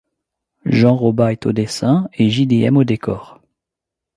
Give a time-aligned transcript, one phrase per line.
[0.65, 3.39] Jean Roba est au dessin et Jidéhem aux décors.